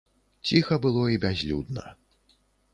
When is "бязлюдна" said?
1.27-1.85